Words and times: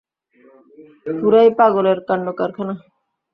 পুরাই 1.17 1.49
পাগলের 1.59 1.97
কান্ডকারখানা। 2.07 2.73